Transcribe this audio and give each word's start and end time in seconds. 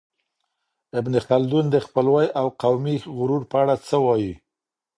ابن 0.99 1.13
خلدون 1.27 1.65
د 1.71 1.75
خپلوۍ 1.85 2.27
او 2.39 2.45
قومي 2.61 2.95
غرور 3.17 3.43
په 3.51 3.55
اړه 3.63 3.75
څه 3.87 3.95
وايي؟ 4.05 4.33